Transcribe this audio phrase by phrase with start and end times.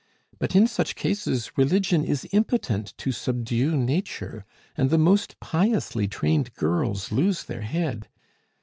[0.39, 6.55] "But in such cases religion is impotent to subdue nature, and the most piously trained
[6.55, 8.07] girls lose their head!